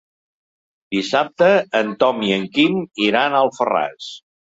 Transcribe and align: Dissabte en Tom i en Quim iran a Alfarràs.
Dissabte 0.95 1.49
en 1.79 1.91
Tom 2.03 2.23
i 2.29 2.31
en 2.37 2.47
Quim 2.55 2.79
iran 3.09 3.37
a 3.37 3.43
Alfarràs. 3.47 4.09